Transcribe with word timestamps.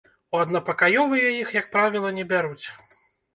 У 0.35 0.37
аднапакаёвыя 0.43 1.29
іх, 1.43 1.51
як 1.59 1.69
правіла, 1.77 2.09
не 2.17 2.25
бяруць. 2.33 2.67